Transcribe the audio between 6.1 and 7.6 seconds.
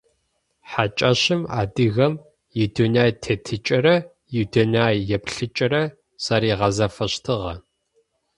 зэригъэзафэщтыгъэ.